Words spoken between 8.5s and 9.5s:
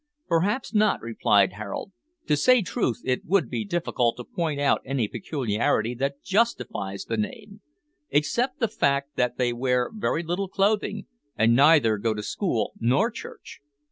the fact that